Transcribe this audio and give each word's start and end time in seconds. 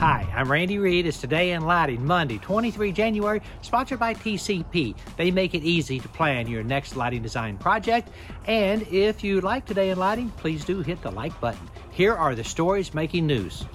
Hi, 0.00 0.26
I'm 0.34 0.50
Randy 0.50 0.78
Reid. 0.78 1.04
It's 1.04 1.20
Today 1.20 1.52
in 1.52 1.60
Lighting, 1.60 2.06
Monday, 2.06 2.38
23 2.38 2.90
January, 2.90 3.42
sponsored 3.60 3.98
by 3.98 4.14
TCP. 4.14 4.94
They 5.18 5.30
make 5.30 5.54
it 5.54 5.62
easy 5.62 6.00
to 6.00 6.08
plan 6.08 6.48
your 6.48 6.62
next 6.62 6.96
lighting 6.96 7.20
design 7.20 7.58
project. 7.58 8.08
And 8.46 8.80
if 8.90 9.22
you 9.22 9.42
like 9.42 9.66
Today 9.66 9.90
in 9.90 9.98
Lighting, 9.98 10.30
please 10.38 10.64
do 10.64 10.80
hit 10.80 11.02
the 11.02 11.10
like 11.10 11.38
button. 11.38 11.68
Here 11.90 12.14
are 12.14 12.34
the 12.34 12.42
stories 12.42 12.94
making 12.94 13.26
news. 13.26 13.66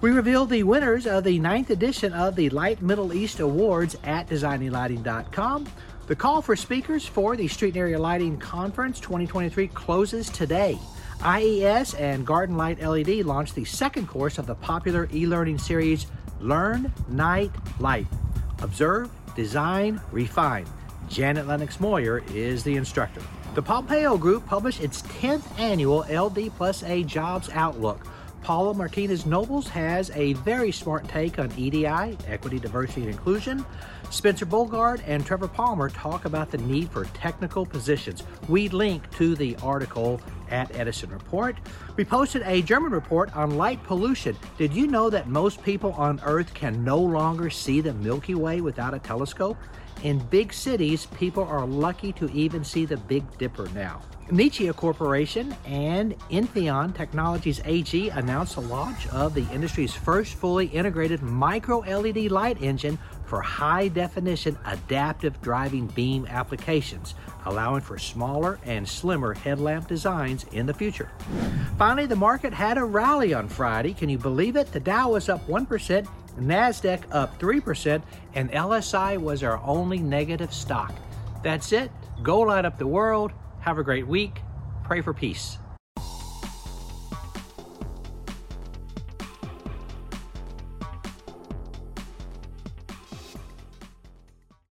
We 0.00 0.12
revealed 0.12 0.50
the 0.50 0.62
winners 0.62 1.08
of 1.08 1.24
the 1.24 1.40
ninth 1.40 1.70
edition 1.70 2.12
of 2.12 2.36
the 2.36 2.48
Light 2.50 2.80
Middle 2.80 3.12
East 3.12 3.40
Awards 3.40 3.96
at 4.04 4.28
designinglighting.com. 4.28 5.66
The 6.06 6.14
call 6.14 6.42
for 6.42 6.54
speakers 6.54 7.04
for 7.04 7.34
the 7.34 7.48
Street 7.48 7.70
and 7.70 7.78
Area 7.78 7.98
Lighting 7.98 8.38
Conference 8.38 9.00
2023 9.00 9.66
closes 9.66 10.30
today. 10.30 10.78
IES 11.24 11.94
and 11.94 12.26
Garden 12.26 12.56
Light 12.56 12.82
LED 12.82 13.24
launched 13.24 13.54
the 13.54 13.64
second 13.64 14.08
course 14.08 14.38
of 14.38 14.46
the 14.46 14.56
popular 14.56 15.08
e-learning 15.12 15.58
series 15.58 16.06
Learn 16.40 16.92
Night 17.08 17.52
Light. 17.78 18.08
Observe, 18.60 19.08
design, 19.36 20.00
refine. 20.10 20.66
Janet 21.08 21.46
Lennox 21.46 21.78
Moyer 21.78 22.24
is 22.34 22.64
the 22.64 22.76
instructor. 22.76 23.22
The 23.54 23.62
Pompeo 23.62 24.16
Group 24.16 24.46
published 24.46 24.80
its 24.80 25.02
10th 25.02 25.44
annual 25.60 26.04
LD 26.10 26.50
plus 26.56 26.82
A 26.82 27.04
Jobs 27.04 27.48
Outlook. 27.50 28.04
Paula 28.42 28.74
Martinez 28.74 29.24
Nobles 29.24 29.68
has 29.68 30.10
a 30.14 30.32
very 30.32 30.72
smart 30.72 31.06
take 31.06 31.38
on 31.38 31.52
EDI, 31.56 32.18
equity, 32.26 32.58
diversity, 32.58 33.02
and 33.02 33.10
inclusion. 33.10 33.64
Spencer 34.10 34.44
Bogard 34.44 35.00
and 35.06 35.24
Trevor 35.24 35.46
Palmer 35.46 35.88
talk 35.88 36.24
about 36.24 36.50
the 36.50 36.58
need 36.58 36.90
for 36.90 37.04
technical 37.14 37.64
positions. 37.64 38.24
We 38.48 38.68
link 38.68 39.08
to 39.12 39.36
the 39.36 39.56
article 39.62 40.20
at 40.52 40.76
Edison 40.76 41.10
Report. 41.10 41.56
We 41.96 42.04
posted 42.04 42.42
a 42.44 42.62
German 42.62 42.92
report 42.92 43.34
on 43.34 43.56
light 43.56 43.82
pollution. 43.82 44.36
Did 44.58 44.72
you 44.72 44.86
know 44.86 45.10
that 45.10 45.26
most 45.26 45.62
people 45.62 45.92
on 45.94 46.20
Earth 46.24 46.54
can 46.54 46.84
no 46.84 46.98
longer 46.98 47.50
see 47.50 47.80
the 47.80 47.94
Milky 47.94 48.34
Way 48.34 48.60
without 48.60 48.94
a 48.94 48.98
telescope? 49.00 49.56
In 50.02 50.18
big 50.18 50.52
cities, 50.52 51.06
people 51.06 51.44
are 51.44 51.66
lucky 51.66 52.12
to 52.14 52.30
even 52.32 52.64
see 52.64 52.84
the 52.84 52.96
Big 52.96 53.24
Dipper 53.38 53.68
now. 53.74 54.02
Nichia 54.28 54.74
Corporation 54.74 55.54
and 55.66 56.18
Infineon 56.30 56.94
Technologies 56.94 57.60
AG 57.64 58.08
announced 58.10 58.54
the 58.54 58.62
launch 58.62 59.06
of 59.08 59.34
the 59.34 59.46
industry's 59.52 59.94
first 59.94 60.34
fully 60.34 60.66
integrated 60.66 61.22
micro 61.22 61.80
LED 61.80 62.30
light 62.30 62.60
engine 62.62 62.98
for 63.32 63.40
high 63.40 63.88
definition 63.88 64.58
adaptive 64.66 65.40
driving 65.40 65.86
beam 65.86 66.26
applications, 66.26 67.14
allowing 67.46 67.80
for 67.80 67.96
smaller 67.96 68.58
and 68.66 68.86
slimmer 68.86 69.32
headlamp 69.32 69.88
designs 69.88 70.44
in 70.52 70.66
the 70.66 70.74
future. 70.74 71.10
Finally, 71.78 72.04
the 72.04 72.14
market 72.14 72.52
had 72.52 72.76
a 72.76 72.84
rally 72.84 73.32
on 73.32 73.48
Friday. 73.48 73.94
Can 73.94 74.10
you 74.10 74.18
believe 74.18 74.54
it? 74.54 74.70
The 74.70 74.80
Dow 74.80 75.12
was 75.12 75.30
up 75.30 75.46
1%, 75.46 76.06
NASDAQ 76.40 77.04
up 77.10 77.40
3%, 77.40 78.02
and 78.34 78.52
LSI 78.52 79.16
was 79.16 79.42
our 79.42 79.58
only 79.64 79.96
negative 79.96 80.52
stock. 80.52 80.92
That's 81.42 81.72
it. 81.72 81.90
Go 82.22 82.40
light 82.40 82.66
up 82.66 82.76
the 82.76 82.86
world. 82.86 83.32
Have 83.60 83.78
a 83.78 83.82
great 83.82 84.06
week. 84.06 84.42
Pray 84.84 85.00
for 85.00 85.14
peace. 85.14 85.56